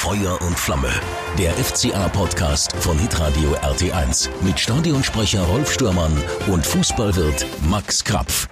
[0.00, 0.88] Feuer und Flamme.
[1.36, 8.48] Der FCA-Podcast von Hitradio RT1 mit Stadionsprecher Rolf Stürmann und Fußballwirt Max Krapf.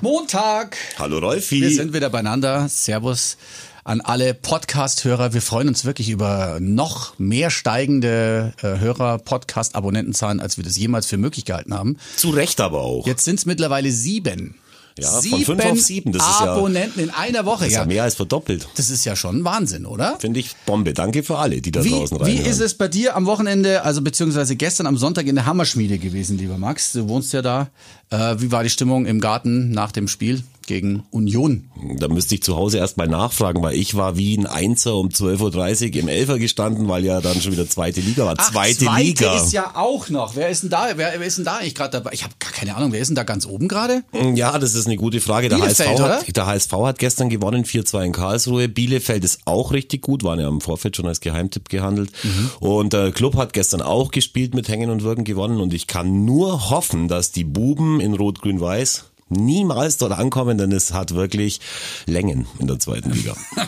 [0.00, 0.76] Montag.
[0.96, 1.62] Hallo Rolfi.
[1.62, 2.68] Wir sind wieder beieinander.
[2.68, 3.38] Servus
[3.82, 5.34] an alle Podcast-Hörer.
[5.34, 11.16] Wir freuen uns wirklich über noch mehr steigende äh, Hörer-Podcast-Abonnentenzahlen, als wir das jemals für
[11.16, 11.96] möglich gehalten haben.
[12.14, 13.04] Zu Recht aber auch.
[13.04, 14.54] Jetzt sind es mittlerweile sieben.
[14.96, 17.64] Ja, von sieben fünf auf sieben, das ist ja- Abonnenten in einer Woche.
[17.64, 18.68] Das ist ja mehr als verdoppelt.
[18.76, 20.16] das ist ja schon Wahnsinn, oder?
[20.20, 20.92] Finde ich Bombe.
[20.94, 22.46] Danke für alle, die da Wie, draußen wie reinhören.
[22.46, 26.38] ist es bei dir am Wochenende, also beziehungsweise gestern am Sonntag in der Hammerschmiede gewesen,
[26.38, 26.92] lieber Max?
[26.92, 27.70] Du wohnst ja da.
[28.10, 31.70] Äh, wie war die Stimmung im Garten nach dem Spiel gegen Union?
[31.98, 35.88] Da müsste ich zu Hause erstmal nachfragen, weil ich war wie ein Einser um 12.30
[35.94, 38.34] Uhr im Elfer gestanden, weil ja dann schon wieder zweite Liga war.
[38.36, 39.36] Ach, zweite, Liga.
[39.36, 40.36] ist ja auch noch.
[40.36, 40.88] Wer ist denn da?
[40.94, 42.10] Wer, wer ist denn da eigentlich gerade dabei?
[42.12, 42.92] Ich habe gar keine Ahnung.
[42.92, 44.02] Wer ist denn da ganz oben gerade?
[44.34, 45.48] Ja, das ist eine gute Frage.
[45.48, 48.68] Der HSV, hat, der HSV hat gestern gewonnen, 4-2 in Karlsruhe.
[48.68, 52.10] Bielefeld ist auch richtig gut, waren ja im Vorfeld schon als Geheimtipp gehandelt.
[52.22, 52.50] Mhm.
[52.60, 55.60] Und der Club hat gestern auch gespielt mit Hängen und Würgen gewonnen.
[55.60, 60.92] Und ich kann nur hoffen, dass die Buben in Rot-Grün-Weiß niemals dort ankommen, denn es
[60.92, 61.60] hat wirklich
[62.06, 63.34] Längen in der zweiten Liga.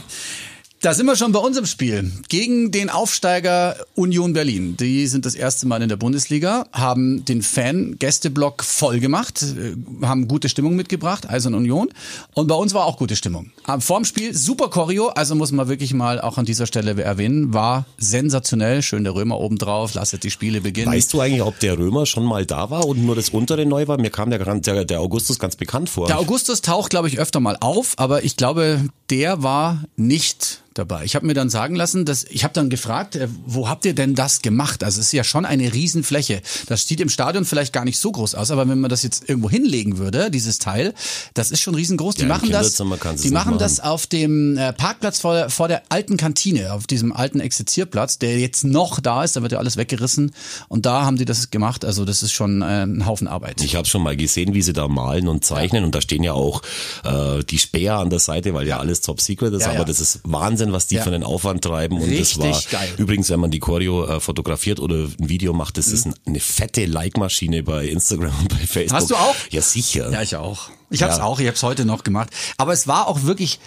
[0.86, 2.12] Da sind wir schon bei unserem Spiel.
[2.28, 4.76] Gegen den Aufsteiger Union Berlin.
[4.76, 10.28] Die sind das erste Mal in der Bundesliga, haben den Fan-Gästeblock voll gemacht, äh, haben
[10.28, 11.88] gute Stimmung mitgebracht, also in Union.
[12.34, 13.50] Und bei uns war auch gute Stimmung.
[13.64, 17.52] Am vorm Spiel super Choreo, also muss man wirklich mal auch an dieser Stelle erwähnen,
[17.52, 18.80] war sensationell.
[18.80, 20.92] Schön der Römer oben drauf, lasset die Spiele beginnen.
[20.92, 23.88] Weißt du eigentlich, ob der Römer schon mal da war und nur das untere neu
[23.88, 23.98] war?
[23.98, 26.06] Mir kam der, der, der Augustus ganz bekannt vor.
[26.06, 31.04] Der Augustus taucht, glaube ich, öfter mal auf, aber ich glaube, der war nicht dabei.
[31.04, 33.94] Ich habe mir dann sagen lassen, dass ich habe dann gefragt, äh, wo habt ihr
[33.94, 34.84] denn das gemacht?
[34.84, 36.42] Also es ist ja schon eine Riesenfläche.
[36.66, 39.28] Das sieht im Stadion vielleicht gar nicht so groß aus, aber wenn man das jetzt
[39.28, 40.94] irgendwo hinlegen würde, dieses Teil,
[41.34, 42.16] das ist schon riesengroß.
[42.16, 42.76] Die Ja, machen das,
[43.22, 47.12] die machen das auf dem äh, Parkplatz vor der, vor der alten Kantine, auf diesem
[47.12, 49.36] alten Exerzierplatz, der jetzt noch da ist.
[49.36, 50.32] Da wird ja alles weggerissen
[50.68, 51.84] und da haben die das gemacht.
[51.84, 53.62] Also das ist schon äh, ein Haufen Arbeit.
[53.62, 56.32] Ich habe schon mal gesehen, wie sie da malen und zeichnen und da stehen ja
[56.32, 56.62] auch
[57.04, 59.84] äh, die Späher an der Seite, weil ja, alles top secret ist, Ja, aber ja.
[59.84, 61.02] das ist Wahnsinn, was die Ja.
[61.02, 62.94] für einen Aufwand treiben und Richtig das war geil.
[62.98, 66.40] übrigens, wenn man die Choreo äh, fotografiert oder ein Video macht, das ist ein, eine
[66.40, 68.90] fette Like-Maschine bei Instagram und bei Facebook.
[68.92, 68.94] Mhm.
[68.96, 69.34] Hast du auch?
[69.50, 70.10] Ja, sicher.
[70.10, 70.68] Ja, ich auch.
[70.90, 71.24] Ich habe es Ja.
[71.24, 72.30] auch, ich habe es heute noch gemacht.
[72.58, 73.58] Aber es war auch wirklich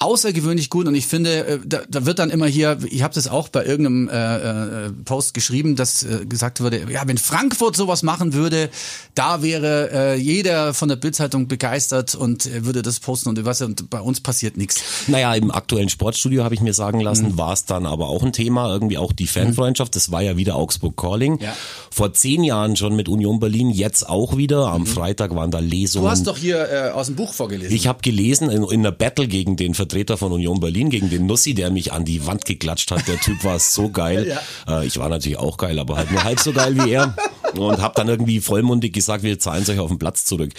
[0.00, 3.26] außergewöhnlich gut und ich finde, äh, da, da wird dann immer hier, ich habe das
[3.28, 8.02] auch bei irgendeinem äh, äh, Post geschrieben, dass äh, gesagt wurde, ja, wenn Frankfurt sowas
[8.02, 8.70] machen würde,
[9.14, 13.60] da wäre äh, jeder von der Bildzeitung begeistert und äh, würde das posten und was
[13.62, 14.82] und bei uns passiert nichts.
[15.08, 17.38] Naja, im aktuellen Sportstudio habe ich mir sagen lassen, Mhm.
[17.38, 19.96] war es dann aber auch ein Thema, irgendwie auch die Fanfreundschaft.
[19.96, 21.38] Das war ja wieder Augsburg Calling.
[21.40, 21.56] Ja.
[21.90, 24.68] Vor zehn Jahren schon mit Union Berlin, jetzt auch wieder.
[24.68, 26.04] Am Freitag waren da Lesungen.
[26.04, 26.06] Mhm.
[26.06, 27.74] Du hast doch hier äh, aus dem Buch vorgelesen.
[27.74, 31.26] Ich habe gelesen in, in einer Battle gegen den Vertreter von Union Berlin, gegen den
[31.26, 33.06] Nussi, der mich an die Wand geklatscht hat.
[33.08, 34.38] Der Typ war so geil.
[34.68, 37.14] Äh, ich war natürlich auch geil, aber halt nur halb so geil wie er.
[37.54, 40.52] Und habe dann irgendwie vollmundig gesagt, wir zahlen euch auf den Platz zurück.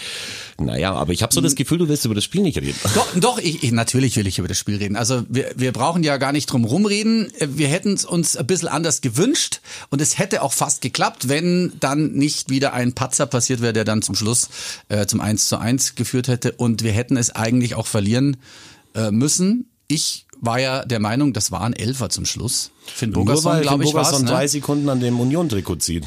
[0.58, 2.76] Naja, aber ich habe so das Gefühl, du willst über das Spiel nicht reden.
[2.94, 4.96] Doch, doch ich, ich, natürlich will ich über das Spiel reden.
[4.96, 7.32] Also wir, wir brauchen ja gar nicht drum rumreden.
[7.38, 11.72] Wir hätten es uns ein bisschen anders gewünscht und es hätte auch fast geklappt, wenn
[11.80, 14.48] dann nicht wieder ein Patzer passiert wäre, der dann zum Schluss
[14.88, 18.36] äh, zum 1 zu 1 geführt hätte und wir hätten es eigentlich auch verlieren
[18.94, 19.70] äh, müssen.
[19.88, 22.70] Ich war ja der Meinung, das war ein Elfer zum Schluss.
[22.86, 24.24] Finn weil glaube ich, war ne?
[24.24, 26.04] drei Sekunden an dem Union-Trikot zieht.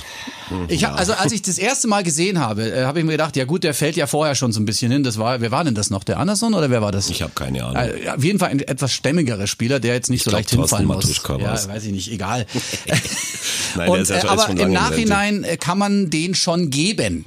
[0.68, 3.36] Ich hab, also als ich das erste Mal gesehen habe, äh, habe ich mir gedacht,
[3.38, 5.04] ja gut, der fällt ja vorher schon so ein bisschen hin.
[5.04, 6.04] Das war, wer war denn das noch?
[6.04, 7.10] Der Anderson oder wer war das?
[7.10, 7.96] Ich habe keine Ahnung.
[8.04, 10.50] Äh, auf jeden Fall ein etwas stämmigerer Spieler, der jetzt nicht Ich so glaub, leicht
[10.50, 11.24] hinfallen muss.
[11.28, 11.66] War's.
[11.66, 12.46] Ja, weiß ich nicht, egal.
[13.76, 14.72] Nein, der Und, ist ja äh, schon- ist aber im.
[14.74, 17.26] Nachhinein äh, kann man den schon geben.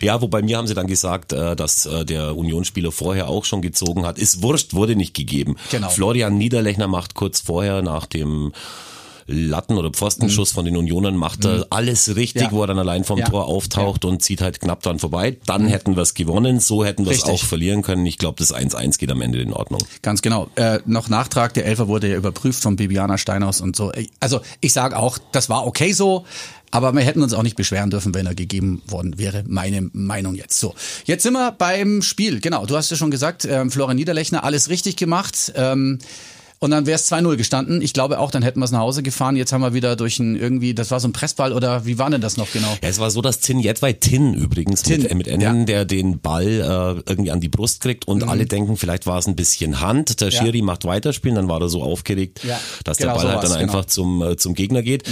[0.00, 3.62] Ja, wobei mir haben sie dann gesagt, äh, dass äh, der Unionsspieler vorher auch schon
[3.62, 4.18] gezogen hat.
[4.18, 5.56] Ist wurscht, wurde nicht gegeben.
[5.70, 5.88] Genau.
[5.88, 8.52] Florian Niederlechner macht kurz vorher nach dem
[9.28, 12.46] Latten- oder Pfostenschuss von den Unionern macht er alles richtig, Mhm.
[12.46, 12.52] Ja.
[12.52, 13.24] wo er dann allein vom Ja.
[13.28, 15.36] Tor auftaucht und zieht halt knapp dann vorbei.
[15.46, 18.06] Dann hätten wir es gewonnen, so hätten wir es auch verlieren können.
[18.06, 19.80] Ich glaube, das 1-1 geht am Ende in Ordnung.
[20.02, 20.46] Ganz genau.
[20.54, 23.90] Äh, noch Nachtrag, der Elfer wurde ja überprüft von Bibiana Steinhaus und so.
[24.20, 26.24] Also ich sage auch, das war okay so,
[26.70, 29.44] aber wir hätten uns auch nicht beschweren dürfen, wenn er gegeben worden wäre.
[29.46, 30.58] Meine Meinung jetzt.
[30.58, 30.74] So,
[31.04, 32.40] jetzt sind wir beim Spiel.
[32.40, 35.52] Genau, du hast ja schon gesagt, ähm, Florian Niederlechner, alles richtig gemacht.
[35.56, 35.98] Ähm,
[36.58, 37.82] und dann wäre es 2-0 gestanden.
[37.82, 39.36] Ich glaube auch, dann hätten wir es nach Hause gefahren.
[39.36, 42.08] Jetzt haben wir wieder durch ein irgendwie, das war so ein Pressball oder wie war
[42.08, 42.70] denn das noch genau?
[42.82, 45.52] Ja, es war so, dass Tin Jedwai Tin übrigens Tin, mit, mit Enden, ja.
[45.52, 45.66] Mhm.
[45.66, 49.26] der den Ball äh, irgendwie an die Brust kriegt und alle denken, vielleicht war es
[49.26, 50.22] ein bisschen Hand.
[50.22, 50.42] Der Ja.
[50.42, 53.42] Schiri macht weiterspielen, dann war er so aufgeregt, Ja, dass genau, der Ball so halt
[53.44, 53.62] dann genau.
[53.62, 55.04] einfach zum, äh, zum Gegner geht.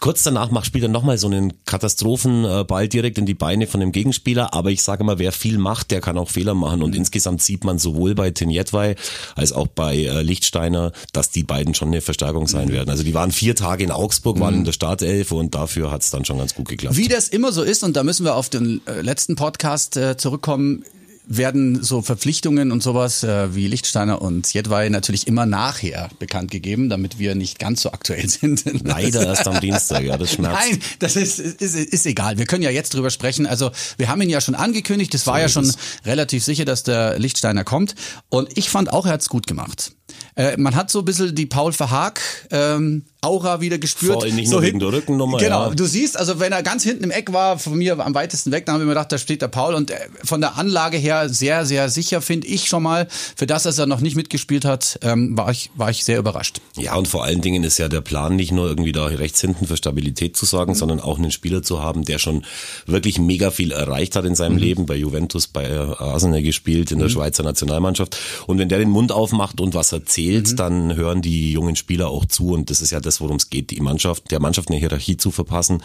[0.00, 3.92] Kurz danach macht, spielt er nochmal so einen Katastrophenball direkt in die Beine von dem
[3.92, 4.54] Gegenspieler.
[4.54, 6.82] Aber ich sage mal, wer viel macht, der kann auch Fehler machen.
[6.82, 6.98] Und mhm.
[6.98, 8.96] insgesamt sieht man sowohl bei Tinjetwei
[9.34, 12.72] als auch bei äh, Lichtsteiner, dass die beiden schon eine Verstärkung sein mhm.
[12.72, 12.90] werden.
[12.90, 14.60] Also die waren vier Tage in Augsburg, waren mhm.
[14.60, 16.96] in der Startelf und dafür hat es dann schon ganz gut geklappt.
[16.96, 20.16] Wie das immer so ist, und da müssen wir auf den äh, letzten Podcast äh,
[20.16, 20.84] zurückkommen,
[21.28, 26.88] werden so Verpflichtungen und sowas äh, wie Lichtsteiner und Jedwai natürlich immer nachher bekannt gegeben,
[26.88, 28.64] damit wir nicht ganz so aktuell sind.
[28.84, 30.58] Leider erst am Dienstag, ja, das schmerzt.
[30.58, 32.38] Nein, das ist, ist, ist egal.
[32.38, 33.46] Wir können ja jetzt drüber sprechen.
[33.46, 35.72] Also wir haben ihn ja schon angekündigt, es war so ja schon
[36.06, 37.94] relativ sicher, dass der Lichtsteiner kommt.
[38.30, 39.92] Und ich fand auch, er hat's gut gemacht.
[40.38, 42.20] Äh, man hat so ein bisschen die Paul Verhaag
[42.52, 44.12] ähm, Aura wieder gespürt.
[44.12, 45.38] Vor allem nicht so nur wegen der Rückennummer.
[45.38, 45.74] Genau, ja.
[45.74, 48.64] du siehst, also wenn er ganz hinten im Eck war, von mir am weitesten weg,
[48.64, 51.28] dann haben wir mir gedacht, da steht der Paul und äh, von der Anlage her
[51.28, 53.08] sehr, sehr sicher, finde ich schon mal.
[53.10, 56.60] Für das, dass er noch nicht mitgespielt hat, ähm, war, ich, war ich sehr überrascht.
[56.76, 59.66] Ja, und vor allen Dingen ist ja der Plan nicht nur irgendwie da rechts hinten
[59.66, 60.76] für Stabilität zu sorgen, mhm.
[60.76, 62.44] sondern auch einen Spieler zu haben, der schon
[62.86, 64.58] wirklich mega viel erreicht hat in seinem mhm.
[64.58, 67.12] Leben, bei Juventus, bei Arsenal gespielt, in der mhm.
[67.12, 68.16] Schweizer Nationalmannschaft.
[68.46, 70.56] Und wenn der den Mund aufmacht und was erzählt, mhm.
[70.56, 73.70] dann hören die jungen Spieler auch zu und das ist ja das, worum es geht,
[73.70, 75.82] die Mannschaft, der Mannschaft eine Hierarchie zu verpassen,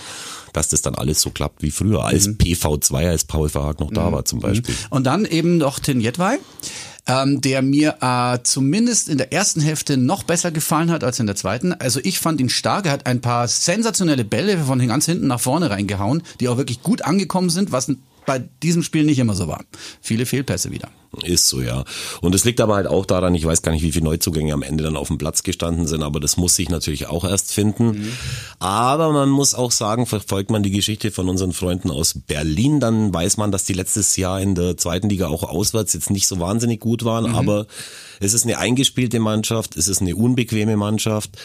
[0.53, 2.33] dass das dann alles so klappt wie früher, als mhm.
[2.33, 4.13] PV2, als Paul Verhaag noch da mhm.
[4.13, 4.75] war zum Beispiel.
[4.89, 6.39] Und dann eben noch Tin Jedwai.
[7.05, 11.25] Ähm, der mir äh, zumindest in der ersten Hälfte noch besser gefallen hat als in
[11.25, 11.73] der zweiten.
[11.73, 12.85] Also ich fand ihn stark.
[12.85, 16.81] Er hat ein paar sensationelle Bälle von ganz hinten nach vorne reingehauen, die auch wirklich
[16.81, 17.89] gut angekommen sind, was
[18.25, 19.63] bei diesem Spiel nicht immer so war.
[20.01, 20.89] Viele Fehlpässe wieder.
[21.21, 21.83] Ist so, ja.
[22.21, 24.63] Und es liegt aber halt auch daran, ich weiß gar nicht, wie viele Neuzugänge am
[24.63, 27.89] Ende dann auf dem Platz gestanden sind, aber das muss sich natürlich auch erst finden.
[27.89, 28.11] Mhm.
[28.57, 33.13] Aber man muss auch sagen, verfolgt man die Geschichte von unseren Freunden aus Berlin, dann
[33.13, 36.39] weiß man, dass die letztes Jahr in der zweiten Liga auch auswärts jetzt nicht so
[36.39, 37.35] wahnsinnig gut waren, mhm.
[37.35, 37.67] aber
[38.19, 41.37] es ist eine eingespielte Mannschaft, es ist eine unbequeme Mannschaft,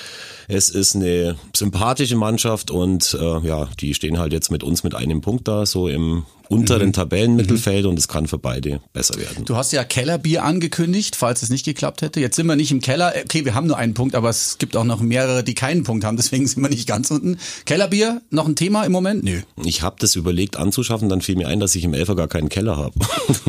[0.48, 4.94] es ist eine sympathische Mannschaft und äh, ja, die stehen halt jetzt mit uns mit
[4.94, 6.92] einem Punkt da, so im unteren mhm.
[6.92, 7.90] Tabellenmittelfeld mhm.
[7.90, 9.44] und es kann für beide besser werden.
[9.44, 12.20] Du hast ja Kellerbier angekündigt, falls es nicht geklappt hätte.
[12.20, 13.12] Jetzt sind wir nicht im Keller.
[13.24, 16.04] Okay, wir haben nur einen Punkt, aber es gibt auch noch mehrere, die keinen Punkt
[16.04, 16.16] haben.
[16.16, 17.38] Deswegen sind wir nicht ganz unten.
[17.66, 19.24] Kellerbier, noch ein Thema im Moment?
[19.24, 19.40] Nö.
[19.64, 22.48] Ich habe das überlegt anzuschaffen, dann fiel mir ein, dass ich im Elfer gar keinen
[22.48, 22.94] Keller habe.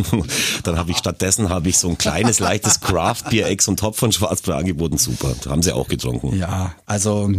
[0.64, 4.12] dann habe ich stattdessen habe ich so ein kleines, leichtes Craft-Bier, Ex und Top von
[4.12, 4.98] Schwarzbier angeboten.
[4.98, 6.38] Super, haben sie auch getrunken.
[6.38, 7.32] Ja, also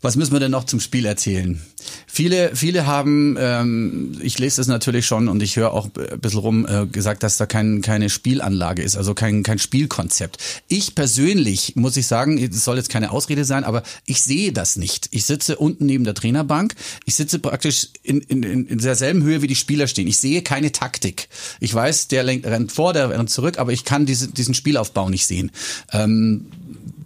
[0.00, 1.60] was müssen wir denn noch zum Spiel erzählen?
[2.06, 6.40] Viele, viele haben, ähm, ich lese das natürlich schon und ich höre auch ein bisschen
[6.40, 10.38] rum, äh, gesagt, dass da kein, keine Spielanlage ist, also kein, kein Spielkonzept.
[10.68, 14.76] Ich persönlich, muss ich sagen, es soll jetzt keine Ausrede sein, aber ich sehe das
[14.76, 15.08] nicht.
[15.12, 16.74] Ich sitze unten neben der Trainerbank,
[17.04, 20.08] ich sitze praktisch in, in, in derselben Höhe, wie die Spieler stehen.
[20.08, 21.28] Ich sehe keine Taktik.
[21.60, 25.26] Ich weiß, der rennt vor, der rennt zurück, aber ich kann diese, diesen Spielaufbau nicht
[25.26, 25.50] sehen.
[25.92, 26.46] Ähm,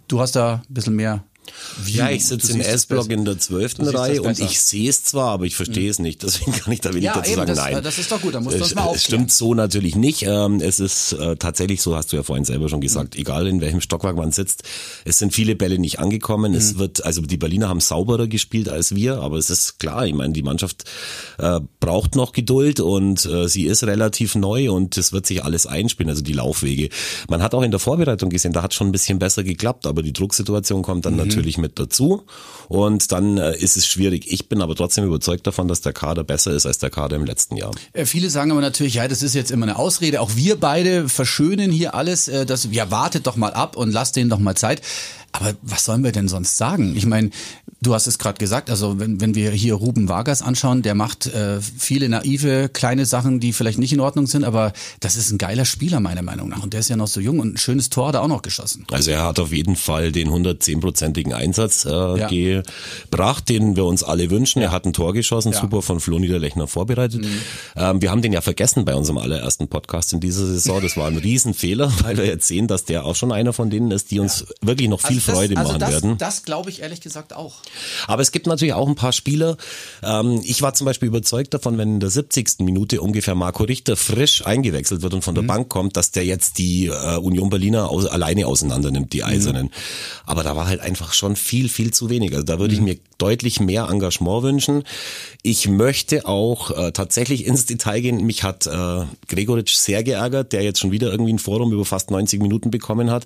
[0.07, 1.23] du hast da ein bisschen mehr
[1.83, 1.93] wie?
[1.93, 5.45] Ja, ich sitze im S-Block in der zwölften Reihe und ich sehe es zwar, aber
[5.45, 6.21] ich verstehe es nicht.
[6.23, 7.47] Deswegen kann ich da wenig ja, dazu eben, sagen.
[7.47, 8.35] Das, Nein, das ist doch gut.
[8.35, 8.99] Dann musst du uns mal aufklären.
[8.99, 10.23] Stimmt so natürlich nicht.
[10.23, 13.15] Ähm, es ist äh, tatsächlich so, hast du ja vorhin selber schon gesagt.
[13.15, 13.21] Mhm.
[13.21, 14.63] Egal in welchem Stockwerk man sitzt,
[15.05, 16.51] es sind viele Bälle nicht angekommen.
[16.51, 16.57] Mhm.
[16.57, 20.05] Es wird, also die Berliner haben sauberer gespielt als wir, aber es ist klar.
[20.05, 20.85] Ich meine, die Mannschaft
[21.39, 25.65] äh, braucht noch Geduld und äh, sie ist relativ neu und es wird sich alles
[25.65, 26.09] einspielen.
[26.09, 26.89] Also die Laufwege.
[27.29, 30.03] Man hat auch in der Vorbereitung gesehen, da hat schon ein bisschen besser geklappt, aber
[30.03, 31.19] die Drucksituation kommt dann mhm.
[31.19, 32.23] natürlich mit dazu
[32.67, 34.31] und dann äh, ist es schwierig.
[34.31, 37.25] Ich bin aber trotzdem überzeugt davon, dass der Kader besser ist als der Kader im
[37.25, 37.71] letzten Jahr.
[37.93, 40.21] Äh, viele sagen aber natürlich, ja, das ist jetzt immer eine Ausrede.
[40.21, 44.15] Auch wir beide verschönen hier alles, äh, dass ja wartet doch mal ab und lasst
[44.15, 44.81] denen doch mal Zeit.
[45.31, 46.95] Aber was sollen wir denn sonst sagen?
[46.95, 47.29] Ich meine,
[47.81, 51.27] du hast es gerade gesagt, also wenn, wenn wir hier Ruben Vargas anschauen, der macht
[51.27, 55.37] äh, viele naive, kleine Sachen, die vielleicht nicht in Ordnung sind, aber das ist ein
[55.37, 56.63] geiler Spieler meiner Meinung nach.
[56.63, 58.41] Und der ist ja noch so jung und ein schönes Tor hat er auch noch
[58.41, 58.85] geschossen.
[58.91, 62.27] Also er hat auf jeden Fall den 110-prozentigen Einsatz äh, ja.
[62.27, 64.61] gebracht, den wir uns alle wünschen.
[64.61, 64.69] Ja.
[64.69, 65.59] Er hat ein Tor geschossen, ja.
[65.59, 67.23] super von Flo Niederlechner vorbereitet.
[67.23, 67.41] Mhm.
[67.75, 70.81] Ähm, wir haben den ja vergessen bei unserem allerersten Podcast in dieser Saison.
[70.81, 73.89] Das war ein Riesenfehler, weil wir jetzt sehen, dass der auch schon einer von denen
[73.91, 76.17] ist, die uns wirklich noch viel also Freude das, also machen das, werden.
[76.17, 77.55] Das glaube ich ehrlich gesagt auch.
[78.07, 79.57] Aber es gibt natürlich auch ein paar Spieler.
[80.03, 82.59] Ähm, ich war zum Beispiel überzeugt davon, wenn in der 70.
[82.59, 85.47] Minute ungefähr Marco Richter frisch eingewechselt wird und von der mhm.
[85.47, 89.65] Bank kommt, dass der jetzt die äh, Union Berliner aus, alleine auseinander nimmt, die Eisernen.
[89.65, 89.71] Mhm.
[90.25, 92.33] Aber da war halt einfach schon viel, viel zu wenig.
[92.33, 92.87] Also da würde mhm.
[92.87, 94.83] ich mir deutlich mehr Engagement wünschen.
[95.43, 98.25] Ich möchte auch äh, tatsächlich ins Detail gehen.
[98.25, 102.11] Mich hat äh, Gregoritsch sehr geärgert, der jetzt schon wieder irgendwie ein Forum über fast
[102.11, 103.25] 90 Minuten bekommen hat.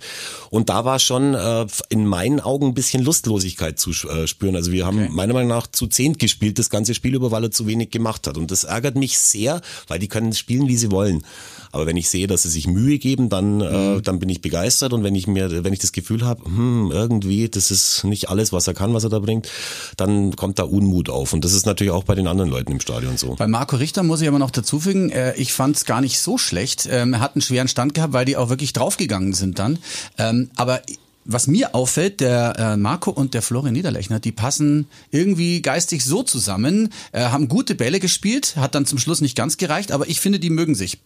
[0.50, 4.56] Und da war schon äh, in meinen Augen ein bisschen Lustlosigkeit zu äh, spüren.
[4.56, 5.12] Also wir haben okay.
[5.12, 8.28] meiner Meinung nach zu zehnt gespielt, das ganze Spiel über, weil er zu wenig gemacht
[8.28, 8.38] hat.
[8.38, 11.24] Und das ärgert mich sehr, weil die können spielen, wie sie wollen.
[11.72, 13.98] Aber wenn ich sehe, dass sie sich Mühe geben, dann, äh, Mhm.
[13.98, 14.94] äh, dann bin ich begeistert.
[14.94, 18.54] Und wenn ich mir, wenn ich das Gefühl habe, hm, irgendwie, das ist nicht alles,
[18.54, 19.50] was er kann, was er da bringt,
[19.98, 21.34] dann kommt da Unmut auf.
[21.34, 23.36] Und das ist natürlich auch bei den anderen Leuten im Stadion so.
[23.36, 26.20] Bei Marco Richter muss ich aber noch dazu fügen, äh, ich fand es gar nicht
[26.20, 26.88] so schlecht.
[26.92, 29.80] Ähm, er hat einen schweren Stand gehabt, weil die auch wirklich draufgegangen sind dann.
[30.18, 30.82] Ähm, aber
[31.26, 36.24] was mir auffällt, der äh, Marco und der Florian Niederlechner, die passen irgendwie geistig so
[36.24, 40.22] zusammen, äh, haben gute Bälle gespielt, hat dann zum Schluss nicht ganz gereicht, aber ich
[40.22, 41.00] finde, die mögen sich.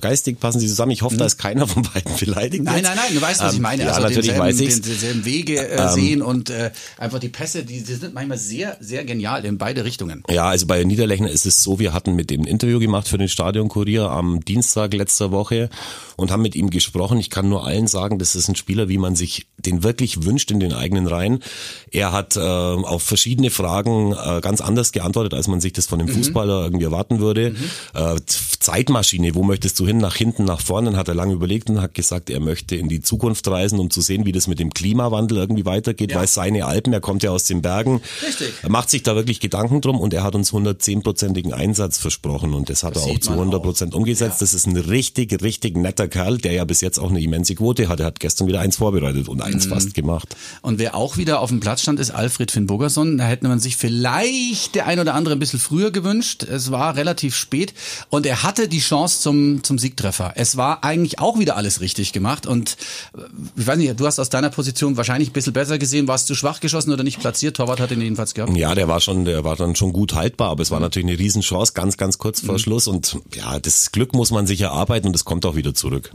[0.00, 0.92] Geistig passen sie zusammen.
[0.92, 2.64] Ich hoffe, da ist keiner von beiden beleidigt.
[2.64, 2.70] Mhm.
[2.70, 3.82] Nein, nein, nein, du weißt, was ich Ähm, meine.
[3.84, 4.74] Ja, also natürlich denselben, weiß ich.
[4.74, 8.76] den, denselben Wege äh, sehen und äh, einfach die Pässe, die, die sind manchmal sehr,
[8.80, 10.22] sehr genial in beide Richtungen.
[10.30, 13.28] Ja, also bei Niederlechner ist es so, wir hatten mit dem Interview gemacht für den
[13.28, 15.70] Stadionkurier am Dienstag letzter Woche
[16.16, 17.18] und haben mit ihm gesprochen.
[17.18, 20.50] Ich kann nur allen sagen, das ist ein Spieler, wie man sich den wirklich wünscht
[20.50, 21.40] in den eigenen Reihen.
[21.90, 25.98] Er hat äh, auf verschiedene Fragen äh, ganz anders geantwortet, als man sich das von
[25.98, 27.54] dem Fußballer irgendwie erwarten würde.
[27.94, 28.16] Äh,
[28.58, 29.98] Zeitmaschine, wo möchtest du hin?
[29.98, 30.90] Nach hinten, nach vorne?
[30.90, 33.90] Dann hat er lange überlegt und hat gesagt, er möchte in die Zukunft reisen, um
[33.90, 36.18] zu sehen, wie das mit dem Klimawandel irgendwie weitergeht, Ja.
[36.20, 38.52] weil seine Alpen, er kommt ja aus den Bergen, Richtig.
[38.62, 42.70] er macht sich da wirklich Gedanken drum und er hat uns 110-prozentigen Einsatz versprochen und
[42.70, 44.36] das hat Das er auch zu man 100 Prozent umgesetzt.
[44.40, 44.44] Ja.
[44.44, 47.88] Das ist ein richtig, richtig netter Kerl, der ja bis jetzt auch eine immense Quote
[47.88, 47.98] hat.
[47.98, 49.42] Er hat gestern wieder eins vorbereitet und Mhm.
[49.42, 50.36] eins fast gemacht.
[50.62, 53.18] Und wer auch wieder auf dem Platz stand, ist Alfred Finn Bogerson.
[53.18, 56.44] Da hätte man sich vielleicht der ein oder andere ein bisschen früher gewünscht.
[56.44, 57.74] Es war relativ spät
[58.08, 60.32] und er hatte die Chance zum, zum Siegtreffer.
[60.36, 62.76] Es war eigentlich auch wieder alles richtig gemacht und
[63.16, 63.20] äh,
[63.56, 66.06] ich weiß nicht, du hast aus deiner Position wahrscheinlich ein bisschen besser gesehen.
[66.08, 67.56] Warst du schwach geschossen oder nicht platziert?
[67.56, 68.56] Torwart hat ihn jedenfalls gehabt.
[68.56, 71.18] Ja, der war schon, der war dann schon gut haltbar, aber es war natürlich eine
[71.18, 72.46] Riesenchance, ganz, ganz kurz Mhm.
[72.46, 75.74] vor Schluss und ja, das Glück muss man sich erarbeiten und es kommt auch wieder
[75.74, 76.12] zurück.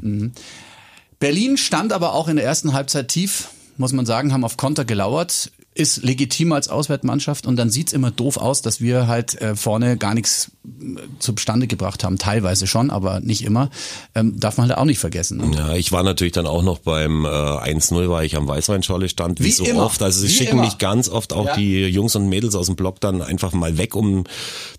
[1.20, 4.86] Berlin stand aber auch in der ersten Halbzeit tief, muss man sagen, haben auf Konter
[4.86, 9.56] gelauert, ist legitim als Auswärtsmannschaft und dann sieht's immer doof aus, dass wir halt äh,
[9.56, 10.52] vorne gar nichts
[11.20, 12.18] zustande gebracht haben.
[12.18, 13.70] Teilweise schon, aber nicht immer.
[14.16, 15.54] Ähm, darf man halt auch nicht vergessen.
[15.54, 19.40] Ja, ich war natürlich dann auch noch beim äh, 1-0, war ich am Weißweinschorle stand,
[19.42, 19.84] wie, Wie so immer.
[19.86, 20.02] oft.
[20.02, 20.64] Also sie Wie schicken immer.
[20.66, 21.56] mich ganz oft auch Ja.
[21.58, 24.24] die Jungs und Mädels aus dem Block dann einfach mal weg, um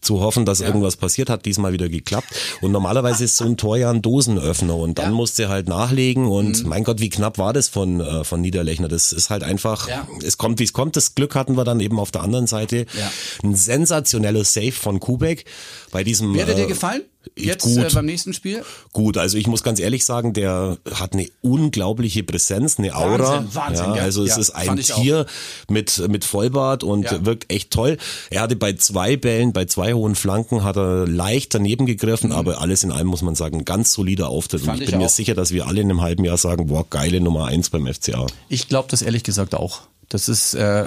[0.00, 1.28] zu hoffen, dass irgendwas passiert.
[1.28, 2.28] Hat diesmal wieder geklappt.
[2.62, 5.10] Und normalerweise ist so ein Tor ja ein Dosenöffner und dann Ja.
[5.10, 5.16] Mhm.
[5.16, 8.88] musste halt nachlegen und mein Gott, wie knapp war das von, äh, von Niederlechner.
[8.88, 10.06] Das ist halt einfach, Ja.
[10.24, 10.96] es kommt, wie es kommt.
[10.96, 12.86] Das Glück hatten wir dann eben auf der anderen Seite.
[12.98, 13.10] Ja.
[13.42, 15.44] Ein sensationelles Save von Kubek
[15.90, 16.34] bei diesem.
[16.34, 17.02] Wer hat dir äh, gefallen?
[17.36, 17.78] Jetzt gut.
[17.78, 18.62] äh, beim nächsten Spiel?
[18.92, 23.36] Gut, also ich muss ganz ehrlich sagen, der hat eine unglaubliche Präsenz, eine Aura.
[23.36, 24.02] Wahnsinn, Wahnsinn, ja, ja.
[24.02, 25.00] also es Ja, ist ein ich auch.
[25.00, 25.26] Tier
[25.70, 27.24] mit, mit Vollbart und Ja.
[27.24, 27.96] wirkt echt toll.
[28.30, 32.60] Er hatte bei zwei Bällen, bei zwei hohen Flanken hat er leicht daneben gegriffen, aber
[32.60, 34.60] alles in allem muss man sagen, ganz solider Auftritt.
[34.62, 34.66] Mhm.
[34.66, 35.10] Fand und ich ich bin mir auch.
[35.10, 38.26] sicher, dass wir alle in einem halben Jahr sagen, boah, geile Nummer eins beim FCA.
[38.50, 39.80] Ich glaube das ehrlich gesagt auch.
[40.08, 40.86] Das ist äh,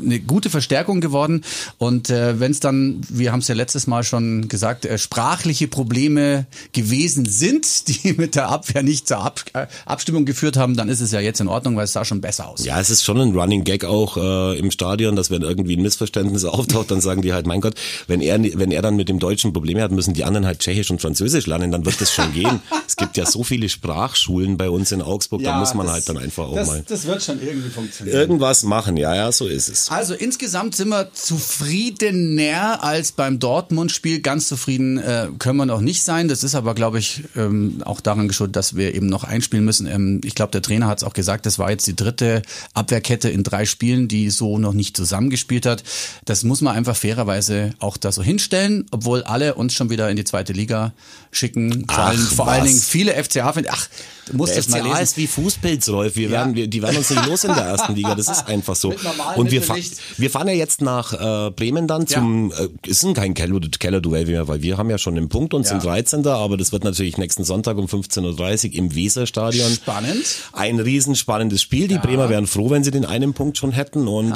[0.00, 1.44] eine gute Verstärkung geworden.
[1.78, 5.68] Und äh, wenn es dann, wir haben es ja letztes Mal schon gesagt, äh, sprachliche
[5.68, 10.88] Probleme gewesen sind, die mit der Abwehr nicht zur Ab äh, Abstimmung geführt haben, dann
[10.88, 12.64] ist es ja jetzt in Ordnung, weil es sah schon besser aus.
[12.64, 15.82] Ja, es ist schon ein Running Gag auch äh, im Stadion, dass wenn irgendwie ein
[15.82, 17.74] Missverständnis auftaucht, dann sagen die halt, mein Gott,
[18.06, 20.90] wenn er, wenn er dann mit dem Deutschen Probleme hat, müssen die anderen halt Tschechisch
[20.90, 22.60] und Französisch lernen, dann wird das schon gehen.
[22.86, 26.18] es gibt ja so viele Sprachschulen bei uns in Augsburg, da muss man halt dann
[26.18, 28.16] einfach auch mal Das wird schon irgendwie funktionieren.
[28.16, 28.96] irgendwas machen.
[28.96, 29.90] Ja, ja, so ist es.
[29.90, 34.20] Also insgesamt sind wir zufriedener als beim Dortmund-Spiel.
[34.20, 36.28] Ganz zufrieden äh, können wir noch nicht sein.
[36.28, 39.86] Das ist aber, glaube ich, ähm, auch daran geschuldet, dass wir eben noch einspielen müssen.
[39.86, 42.42] Ähm, ich glaube, der Trainer hat es auch gesagt, das war jetzt die dritte
[42.74, 45.82] Abwehrkette in drei Spielen, die so noch nicht zusammengespielt hat.
[46.24, 50.16] Das muss man einfach fairerweise auch da so hinstellen, obwohl alle uns schon wieder in
[50.16, 50.92] die zweite Liga
[51.30, 51.84] schicken.
[51.88, 52.68] Vor, Ach, allen, vor allen was?
[52.68, 53.66] Dingen viele FCA-Fans.
[53.70, 53.88] Ach,
[54.30, 54.96] du musst Der das lesen.
[55.02, 56.16] ist wie Fußpilz, Rolf.
[56.16, 56.30] Wir Ja.
[56.32, 58.14] werden, wir, die werden uns nicht los in der ersten Liga.
[58.14, 58.88] Das ist einfach so.
[59.36, 59.94] Und wir, Mitteln fa nicht.
[60.16, 64.26] wir fahren ja jetzt nach äh, Bremen dann zum, äh, ist ein kein Keller- Keller-Duell
[64.26, 65.70] mehr, weil wir haben ja schon einen Punkt und Ja.
[65.70, 66.26] sind 13.
[66.26, 69.70] Aber das wird natürlich nächsten Sonntag um 15.30 Uhr im Weserstadion.
[69.72, 70.24] Spannend.
[70.52, 71.88] Ein riesenspannendes Spiel.
[71.88, 74.08] Die Bremer wären froh, wenn sie den einen Punkt schon hätten.
[74.08, 74.34] Und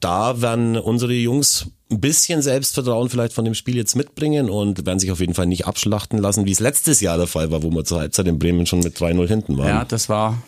[0.00, 4.98] da werden unsere Jungs ein bisschen Selbstvertrauen vielleicht von dem Spiel jetzt mitbringen und werden
[4.98, 7.70] sich auf jeden Fall nicht abschlachten lassen, wie es letztes Jahr der Fall war, wo
[7.70, 9.68] wir zur Halbzeit in Bremen schon mit 3-0 hinten waren.
[9.68, 10.42] Ja, das war,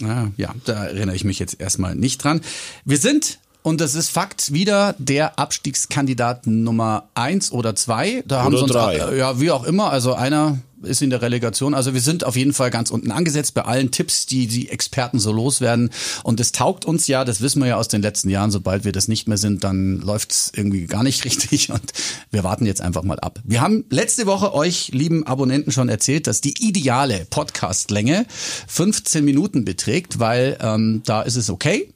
[0.00, 2.40] ja, da erinnere ich mich jetzt erstmal nicht dran.
[2.84, 8.24] Wir sind, und das ist Fakt, wieder der Abstiegskandidat Nummer eins oder zwei.
[8.26, 9.16] Da haben Oder sie uns, drei.
[9.16, 11.74] ja, wie auch immer, also einer ist in der Relegation.
[11.74, 15.18] Also wir sind auf jeden Fall ganz unten angesetzt bei allen Tipps, die die Experten
[15.18, 15.90] so loswerden.
[16.22, 18.92] Und es taugt uns ja, das wissen wir ja aus den letzten Jahren, sobald wir
[18.92, 21.70] das nicht mehr sind, dann läuft's irgendwie gar nicht richtig.
[21.70, 21.92] Und
[22.30, 23.40] wir warten jetzt einfach mal ab.
[23.44, 28.26] Wir haben letzte Woche euch, lieben Abonnenten, schon erzählt, dass die ideale Podcastlänge
[28.68, 31.92] 15 Minuten beträgt, weil ähm, da ist es okay.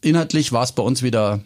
[0.00, 1.40] Inhaltlich war es bei uns wieder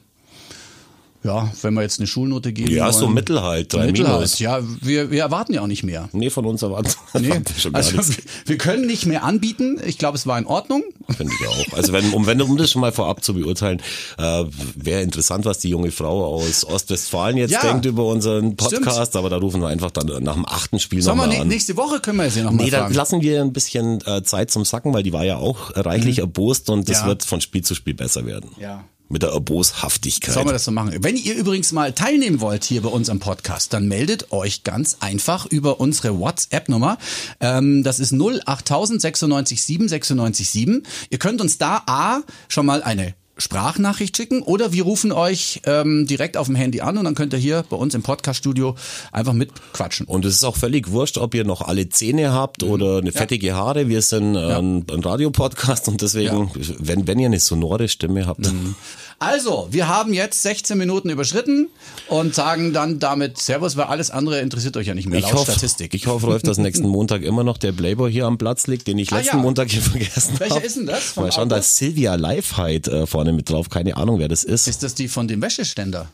[1.26, 2.95] ja, wenn wir jetzt eine Schulnote geben Ja, wollen.
[2.95, 4.18] so Mittel halt, drei Mittel Minus.
[4.33, 4.40] halt.
[4.40, 6.09] Ja, wir, wir erwarten ja auch nicht mehr.
[6.12, 8.16] Nee, von uns erwarten Nee, wir schon gar also nichts.
[8.47, 9.78] wir können nicht mehr anbieten.
[9.85, 10.83] Ich glaube, es war in Ordnung.
[11.16, 11.76] Finde ich auch.
[11.76, 13.80] Also wenn, um, wenn, um das schon mal vorab zu beurteilen,
[14.18, 17.61] äh, wäre interessant, was die junge Frau aus Ostwestfalen jetzt Ja.
[17.62, 21.28] denkt über unseren Podcast, aber da rufen wir einfach dann nach dem achten Spiel nochmal
[21.28, 21.49] ne an.
[21.49, 22.95] nächste Woche können wir sie noch mal Nee, dann fragen.
[22.95, 26.71] lassen wir ein bisschen äh, Zeit zum Sacken, weil die war ja auch reichlich erbost
[26.71, 27.02] und das Mhm.
[27.02, 27.09] Ja.
[27.09, 28.50] wird von Spiel zu Spiel besser werden.
[28.61, 28.85] Ja.
[29.08, 30.34] Mit der Erboshaftigkeit.
[30.34, 30.92] Sollen wir das so machen?
[31.00, 35.46] Wenn ihr übrigens mal teilnehmen wollt hier bei unserem Podcast, dann meldet euch ganz einfach
[35.46, 36.98] über unsere WhatsApp-Nummer.
[37.40, 40.82] Ähm, das ist 08000 96 7 96 7.
[41.10, 46.07] Ihr könnt uns da A schon mal eine Sprachnachricht schicken oder wir rufen euch ähm,
[46.07, 48.75] direkt auf dem Handy an und dann könnt ihr hier bei uns im Podcaststudio
[49.12, 50.07] einfach mitquatschen.
[50.07, 52.71] Und es ist auch völlig wurscht, ob ihr noch alle Zähne habt Mhm.
[52.71, 53.88] oder eine fettige Haare.
[53.88, 58.50] Wir sind äh, ein, ein Radiopodcast und deswegen, wenn, wenn ihr eine sonore Stimme habt,
[58.50, 58.75] Mhm.
[59.19, 61.69] Also, wir haben jetzt 16 Minuten überschritten
[62.09, 65.52] und sagen dann damit Servus, weil alles andere interessiert euch ja nicht mehr ich hoffe,
[65.52, 65.95] Statistik.
[65.95, 68.99] ich hoffe, Rolf, dass nächsten Montag immer noch der Playboy hier am Platz liegt, den
[68.99, 69.43] ich Ah, letzten ja.
[69.43, 70.40] Montag hier vergessen habe.
[70.40, 73.68] Welcher ist denn das Mal schauen, da ist Silvia Leifheit äh, vorne mit drauf.
[73.71, 74.68] Keine Ahnung, wer das ist.
[74.68, 76.09] Ist das die von dem Wäscheständer?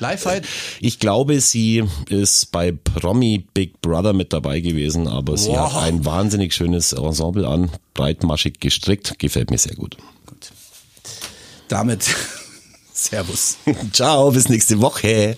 [0.00, 0.46] Live-Fight?
[0.80, 5.72] Ich glaube, sie ist bei Promi Big Brother mit dabei gewesen, aber sie Wow.
[5.72, 9.96] hat ein wahnsinnig schönes Ensemble an, breitmaschig gestrickt, gefällt mir sehr gut.
[10.26, 10.52] Gut.
[11.66, 12.04] Damit
[12.92, 13.56] Servus.
[13.92, 15.36] Ciao, bis nächste Woche.